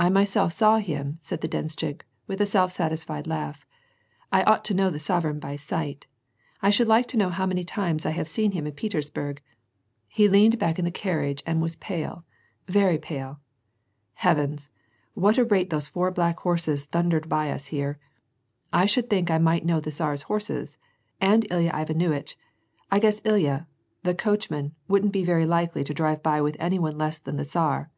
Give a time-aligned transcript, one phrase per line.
[0.00, 3.56] "I myself saw him," said the denshchik, with a self satisfied langhy ^'
[4.32, 6.06] I ought to know the sovereign by sight;
[6.60, 9.40] I should like to know how many times I have seen him in Petersburg!
[10.08, 12.24] He leaned back in the carriage and was pale,
[12.66, 13.38] very pale.
[14.14, 14.70] Heavens!
[15.12, 18.00] what a rate those four black horses thundered by us here;
[18.72, 20.78] I should think I might know the Tsar's horses,
[21.20, 22.34] and Ilya Ivsr nuitch!
[22.90, 23.68] I guess Ilya,
[24.02, 27.44] the coachman, wouldn't be very likely to drive by with any one less than the
[27.44, 27.92] Tsar